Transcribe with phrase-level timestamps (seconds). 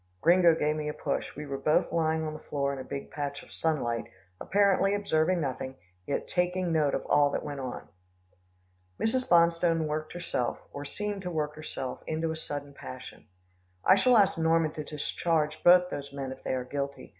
[0.21, 1.35] Gringo gave me a push.
[1.35, 4.05] We were both lying on the floor in a big patch of sunlight,
[4.39, 5.75] apparently observing nothing,
[6.07, 7.87] yet taking note of all that went on.
[8.99, 9.29] Mrs.
[9.29, 13.27] Bonstone worked herself, or seemed to work herself into a sudden passion.
[13.85, 17.09] "I shall ask Norman to discharge both those men, if they are guilty.